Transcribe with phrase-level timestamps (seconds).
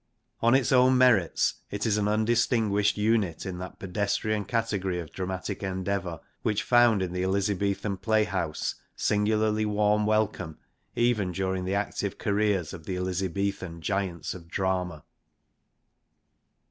[0.41, 5.61] On its own merits, it is an undistinguished unit in that pedestrian category of dramatic
[5.61, 10.57] endeavour which found in the Elizabethan playhouse singu larly warm welcome,
[10.95, 15.03] even during the active careers of the I Elizabethan giants of drama.